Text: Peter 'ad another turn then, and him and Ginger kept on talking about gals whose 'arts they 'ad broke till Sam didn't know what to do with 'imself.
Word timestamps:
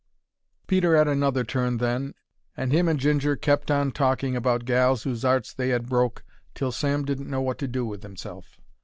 Peter 0.65 0.95
'ad 0.95 1.07
another 1.07 1.43
turn 1.43 1.77
then, 1.77 2.15
and 2.57 2.71
him 2.71 2.87
and 2.87 2.99
Ginger 2.99 3.35
kept 3.35 3.69
on 3.69 3.91
talking 3.91 4.35
about 4.35 4.65
gals 4.65 5.03
whose 5.03 5.23
'arts 5.23 5.53
they 5.53 5.71
'ad 5.71 5.87
broke 5.89 6.23
till 6.55 6.71
Sam 6.71 7.05
didn't 7.05 7.29
know 7.29 7.41
what 7.43 7.59
to 7.59 7.67
do 7.67 7.85
with 7.85 8.03
'imself. 8.03 8.57